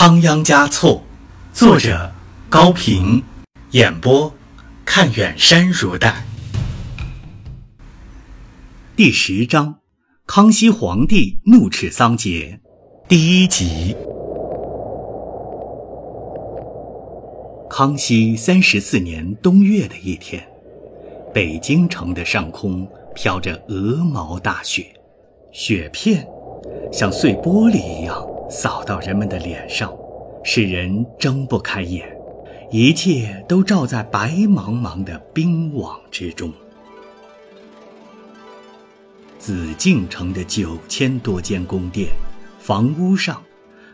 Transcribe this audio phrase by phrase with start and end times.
[0.00, 1.02] 仓央嘉措，
[1.52, 2.12] 作者
[2.48, 3.20] 高平，
[3.72, 4.32] 演播
[4.84, 6.24] 看远山如黛。
[8.94, 9.80] 第十章：
[10.24, 12.60] 康熙皇帝怒斥桑杰，
[13.08, 13.96] 第一集。
[17.68, 20.48] 康熙三十四年冬月的一天，
[21.34, 24.94] 北京城的上空飘着鹅毛大雪，
[25.50, 26.24] 雪片
[26.92, 28.26] 像碎玻璃一样。
[28.50, 29.94] 扫到人们的脸上，
[30.42, 32.08] 使人睁不开眼，
[32.70, 36.50] 一切都照在白茫茫的冰网之中。
[39.38, 42.08] 紫禁城的九千多间宫殿、
[42.58, 43.42] 房屋上，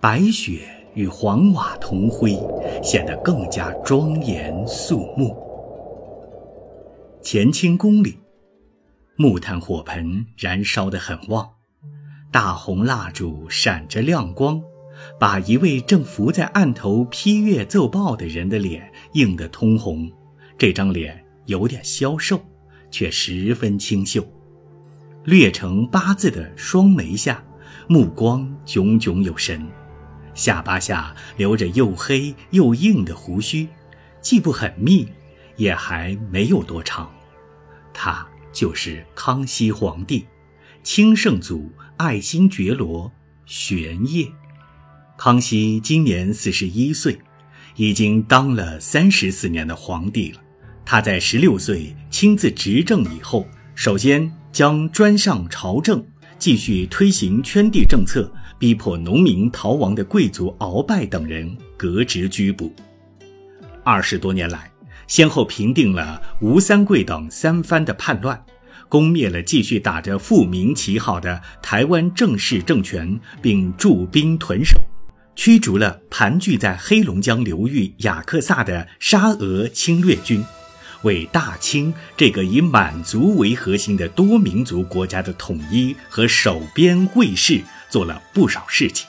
[0.00, 0.60] 白雪
[0.94, 2.38] 与黄瓦同辉，
[2.84, 5.36] 显得更加庄严肃穆。
[7.20, 8.16] 乾清宫里，
[9.16, 11.55] 木炭火盆燃烧得很旺。
[12.36, 14.60] 大红蜡烛闪着亮光，
[15.18, 20.12] 把一位正伏在案头批阅奏报的人的脸映得通红。
[20.58, 22.38] 这张脸有点消瘦，
[22.90, 24.22] 却十分清秀。
[25.24, 27.42] 略成八字的双眉下，
[27.88, 29.66] 目光炯炯有神。
[30.34, 33.66] 下巴下留着又黑又硬的胡须，
[34.20, 35.08] 既不很密，
[35.56, 37.10] 也还没有多长。
[37.94, 40.26] 他就是康熙皇帝。
[40.86, 43.10] 清圣祖爱新觉罗
[43.44, 44.32] 玄烨，
[45.18, 47.18] 康熙今年四十一岁，
[47.74, 50.40] 已经当了三十四年的皇帝了。
[50.84, 56.06] 他在十六岁亲自执政以后，首先将专上朝政，
[56.38, 62.72] 继续推行圈地政策，逼迫农民逃亡的贵族鳌拜等人革职拘捕。
[63.82, 64.70] 二十多年来，
[65.08, 68.40] 先后平定了吴三桂等三藩的叛乱。
[68.88, 74.78] 攻灭了继续打着复明旗号的台湾正式政权，并驻兵屯守，
[75.34, 80.44] 驱逐了盘踞在黑龙江流域雅克萨的沙俄侵略军，
[81.02, 87.60] 为大清这个以满族为核心的多民族国家的统一和守边卫士
[87.90, 89.06] 做了不少事情。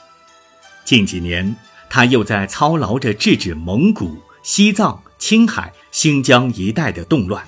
[0.84, 1.54] 近几年，
[1.88, 7.46] 他又在操劳着制止蒙古、西藏、青海、新疆一带的动乱。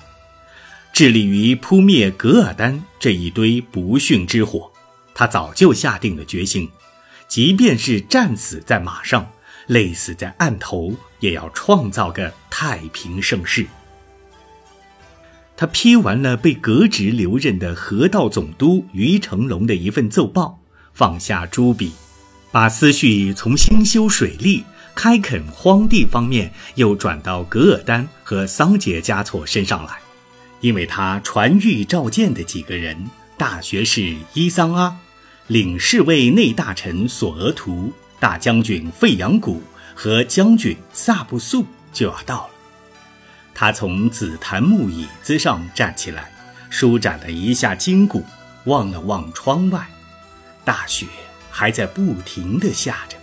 [0.93, 4.71] 致力于扑灭噶尔丹这一堆不驯之火，
[5.15, 6.69] 他早就下定了决心，
[7.27, 9.27] 即便是战死在马上，
[9.67, 13.65] 累死在案头，也要创造个太平盛世。
[15.55, 20.59] 他批完了被革职留任的河道总督于成龙的一份奏报，
[20.93, 21.93] 放下朱笔，
[22.51, 24.63] 把思绪从兴修水利、
[24.93, 29.99] 开垦荒地方面，又转到噶尔丹和桑杰嘉措身上来。
[30.61, 34.95] 因为他传谕召见的几个人，大学士伊桑阿、
[35.47, 39.61] 领侍卫内大臣索额图、大将军费扬古
[39.95, 42.49] 和将军萨布素就要到了。
[43.53, 46.31] 他从紫檀木椅子上站起来，
[46.69, 48.23] 舒展了一下筋骨，
[48.65, 49.85] 望了望窗外，
[50.63, 51.07] 大雪
[51.49, 53.17] 还在不停地下着。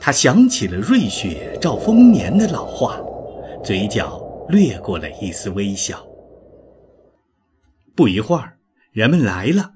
[0.00, 2.98] 他想起了“瑞雪兆丰年”的老话，
[3.62, 4.18] 嘴角
[4.48, 6.02] 掠过了一丝微笑。
[7.98, 8.60] 不一会儿，
[8.92, 9.72] 人们来了。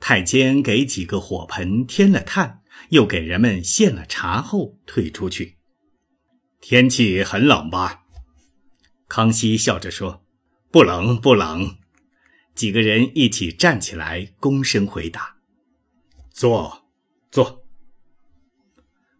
[0.00, 5.58] 太监给几个火盆添了炭，又给人们献了茶后退出去。
[6.60, 8.02] 天气很冷吧？
[9.06, 10.24] 康熙笑着说
[10.72, 11.76] ：“不冷，不冷。”
[12.56, 15.36] 几个人一起站起来，躬身回答
[16.34, 16.88] ：“坐，
[17.30, 17.64] 坐。”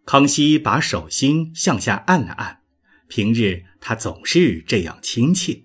[0.05, 2.61] 康熙把手心向下按了按，
[3.07, 5.62] 平日他总是这样亲切。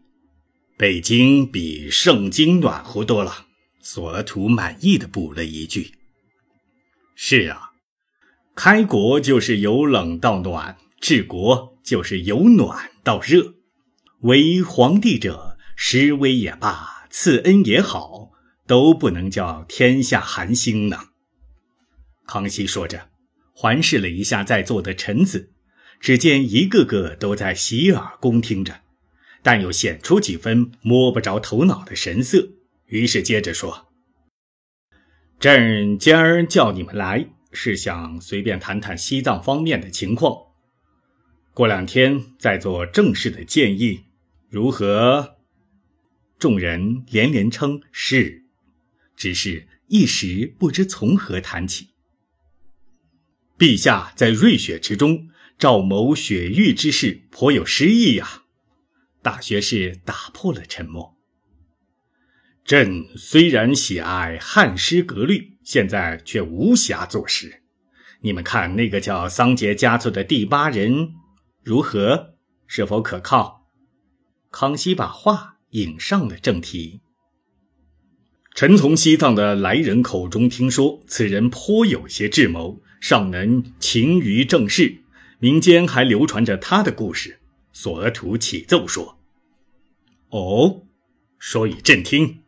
[0.79, 3.47] 北京比圣经暖和多了，
[3.81, 5.91] 索额图满意的补了一句
[7.17, 7.73] ：“是啊，
[8.55, 13.55] 开国就是由冷到暖，治国就是由暖到热。
[14.21, 18.31] 为皇帝者，施威也罢，赐恩也好，
[18.69, 21.09] 都不能叫天下寒心呢。”
[22.25, 23.09] 康熙说着，
[23.53, 25.51] 环视了一下在座的臣子，
[25.99, 28.83] 只见一个个都在洗耳恭听着。
[29.51, 32.51] 但又显出几分摸不着头脑的神色，
[32.89, 33.89] 于是接着说
[35.41, 40.37] ：“朕今儿叫你们来，是想随便谈谈西藏方面的情况。
[41.55, 44.05] 过两天再做正式的建议，
[44.51, 45.39] 如何？”
[46.39, 48.45] 众人连连称是，
[49.17, 51.89] 只是一时不知从何谈起。
[53.57, 58.43] 陛下在瑞雪池中赵谋雪域之事，颇有诗意呀。
[59.23, 61.17] 大学士打破了沉默。
[62.65, 67.63] 朕虽然喜爱汉诗格律，现在却无暇作诗，
[68.21, 71.15] 你们看那个叫桑杰嘉措的第八人
[71.63, 72.35] 如何？
[72.67, 73.67] 是否可靠？”
[74.53, 77.01] 康熙把话引上了正题。
[78.55, 85.03] 臣从西藏的来人口中听说，此人颇有些智谋，尚能勤于政事。
[85.39, 87.38] 民间还流传着他的故事。
[87.81, 89.19] 索额图启奏说
[90.31, 90.83] ：“哦，
[91.39, 92.41] 说与朕听。”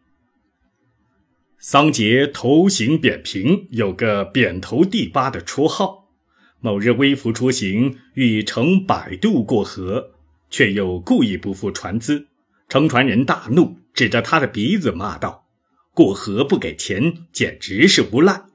[1.57, 6.09] 桑杰头型扁平，有个“扁头第八”的绰号。
[6.59, 10.15] 某日微服出行，欲乘摆渡过河，
[10.51, 12.27] 却又故意不付船资。
[12.69, 15.47] 乘船人大怒，指着他的鼻子骂道
[15.95, 18.47] ：“过河不给钱，简直是无赖！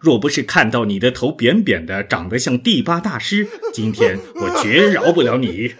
[0.00, 5.74] 若不是看到你的头扁扁的，长得像第八大师，今天我绝饶不了你。”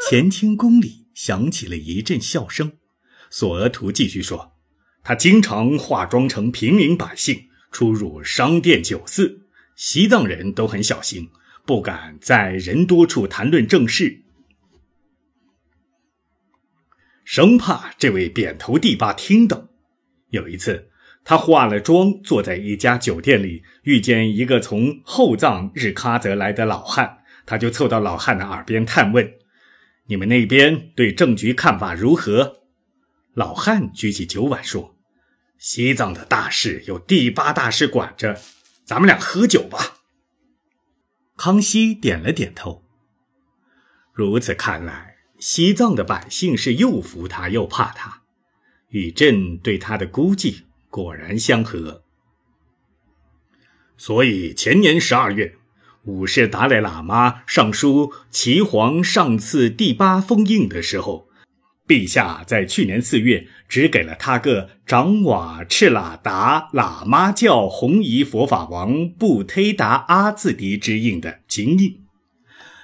[0.00, 2.72] 乾清宫里响起了一阵笑声。
[3.30, 4.52] 索额图继续说
[5.04, 9.46] ：“他经常化妆成平民百姓，出入商店酒肆。
[9.76, 11.28] 西藏人都很小心，
[11.64, 14.22] 不敢在人多处谈论正事，
[17.24, 19.68] 生怕这位扁头第八听到。
[20.30, 20.88] 有一次，
[21.22, 29.32] 他化了妆，坐在一家酒店里，遇见一个从后藏日喀则来的老汉，他就凑到老汉的耳边探问。”
[30.08, 32.60] 你们那边对政局看法如何？
[33.34, 34.96] 老汉举起酒碗说
[35.58, 38.40] ：“西藏的大事有第八大师管着，
[38.84, 39.98] 咱们俩喝酒吧。”
[41.36, 42.82] 康熙点了点头。
[44.14, 48.22] 如此看来，西藏的百姓是又服他又怕他，
[48.88, 52.02] 与朕对他的估计果然相合。
[53.98, 55.57] 所以前年十二月。
[56.08, 61.28] 五世达赖喇嘛上书齐皇上赐第八封印的时候，
[61.86, 72.00] 陛下在去年四月只给了他个长瓦赤喇达喇嘛教红夷佛法王布忒达阿字迪之印的金印，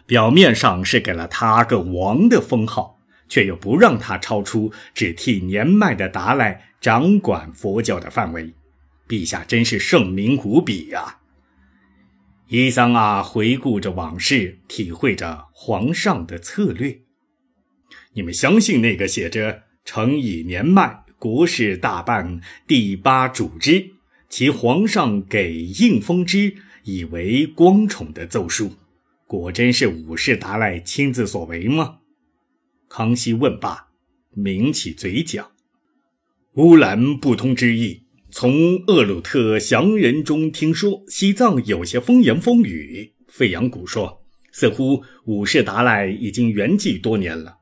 [0.04, 8.52] 表面上是给了他个王的封号，却又不让他超出只替年迈的达赖掌管佛教的范围。
[9.08, 11.20] 陛下真是圣明无比呀！
[12.48, 17.00] 伊桑啊，回顾着往事，体会着皇上的策略。
[18.12, 23.92] 你们相信那个写着“诚以年迈，国事大半，第八主之，
[24.28, 28.74] 其皇上给应封之，以为光宠”的奏书，
[29.26, 32.00] 果真是五世达赖亲自所为吗？
[32.90, 33.88] 康熙问罢，
[34.34, 35.50] 抿起嘴角，
[36.56, 38.03] 乌兰不通之意。
[38.36, 43.14] 从厄鲁特降人中听说，西藏有些风言风语。
[43.28, 47.58] 费扬古说，似乎五世达赖已经圆寂多年了，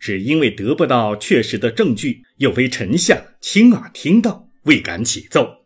[0.00, 5.58] 只因为得不到确实的证据，又非臣下亲耳听到，未敢启奏。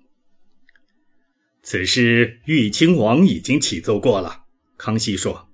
[1.62, 4.46] 此事玉清王已经启奏过了。
[4.76, 5.48] 康熙说，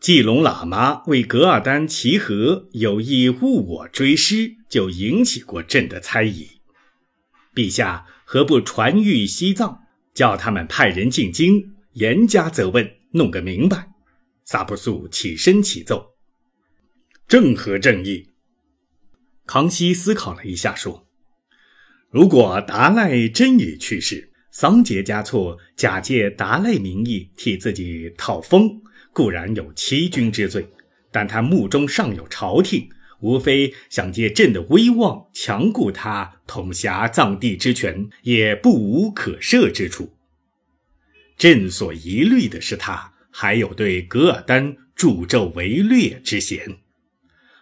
[0.00, 6.55] 季龙喇嘛为噶尔丹齐和有意误我追师，就引起过朕的猜疑。
[7.56, 9.80] 陛下何不传谕西藏，
[10.12, 13.88] 叫他们派人进京，严加责问，弄个明白？
[14.44, 16.14] 萨布素起身启奏
[17.26, 18.28] ：“正合正义。”
[19.46, 21.08] 康熙思考了一下，说
[22.12, 28.82] ：“如果达赖真已去世，桑杰嘉措假借达赖名义替自己讨封，
[29.14, 30.68] 固然有欺君之罪，
[31.10, 32.86] 但他目中尚有朝廷。”
[33.20, 40.12] 无非想借朕的威望强固他统辖藏地之权，也不无可赦之处。
[41.36, 46.78] 朕所疑虑的是，他还有对噶尔丹助纣为虐之嫌，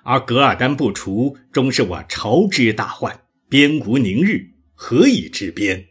[0.03, 3.23] 而噶尔丹不除，终是我朝之大患。
[3.49, 5.87] 边无宁日，何以治边？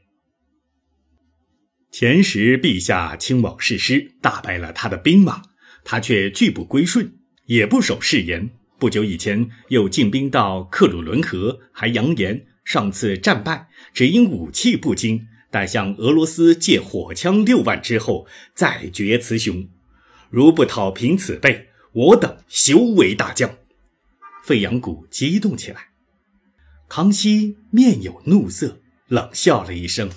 [1.92, 5.44] 前时陛下亲往誓师，大败了他的兵马，
[5.86, 7.14] 他却拒不归顺，
[7.46, 8.50] 也不守誓言。
[8.80, 19.68] 不久以前，又进兵到克鲁伦河，还扬言上次战败只因武器不精，待向俄罗斯借火枪六万之后再决雌雄。
[20.30, 23.50] 如不讨平此辈，我等休为大将。
[24.44, 25.90] 费扬古激动起来，
[26.90, 30.10] 康熙面有怒色，冷笑了一声，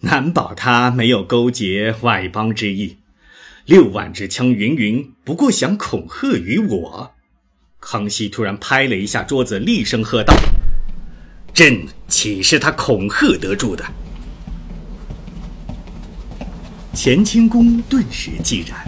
[0.00, 2.96] 难保他没有勾结外邦之意。
[3.66, 7.14] 六万支枪云云，不过想恐吓于我。
[7.80, 10.34] 康熙突然拍了一下桌子，厉声喝道
[11.54, 13.84] ：“朕岂是他恐吓得住的？”
[16.94, 18.86] 乾清宫顿时寂然，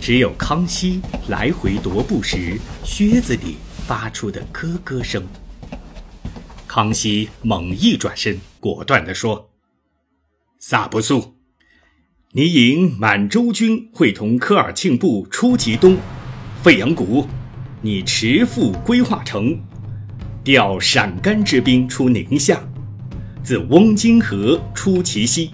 [0.00, 3.56] 只有康熙来回踱步时靴子底
[3.86, 5.26] 发出的咯咯声。
[6.68, 9.50] 康熙猛一转身，果断地说
[10.60, 11.34] ：“萨不素，
[12.32, 15.96] 你引满洲军会同科尔沁部出击东，
[16.62, 17.26] 费扬谷，
[17.84, 19.54] 你持赴归化城，
[20.42, 22.58] 调陕甘之兵出宁夏，
[23.42, 25.50] 自翁金河出祁西。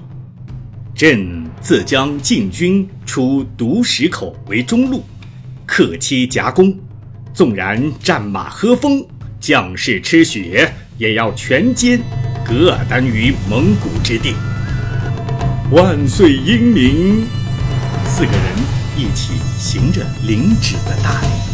[0.94, 5.02] 朕自将禁军出独石口为中路，
[5.66, 6.72] 克期夹攻。
[7.34, 9.04] 纵然战马喝风，
[9.40, 11.98] 将士吃血，也要全歼
[12.46, 14.34] 噶尔丹于蒙古之地。
[15.72, 17.26] 万岁英明！
[18.04, 18.40] 四个人
[18.96, 21.49] 一起行着领旨的大礼。